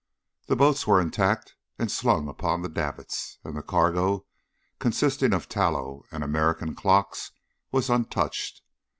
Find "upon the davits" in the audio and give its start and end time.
2.27-3.37